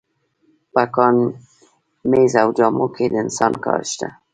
په 0.73 0.83
کان، 0.95 1.17
مېز 2.09 2.33
او 2.41 2.49
جامو 2.57 2.87
کې 2.95 3.05
د 3.11 3.13
انسان 3.23 3.53
کار 3.63 3.81
شته 3.91 4.07